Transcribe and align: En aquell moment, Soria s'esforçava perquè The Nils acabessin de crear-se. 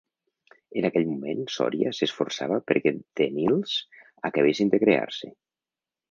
En 0.79 0.85
aquell 0.87 1.03
moment, 1.09 1.41
Soria 1.55 1.91
s'esforçava 1.97 2.57
perquè 2.71 2.93
The 3.21 3.27
Nils 3.35 3.75
acabessin 4.31 4.73
de 4.75 4.81
crear-se. 4.85 5.31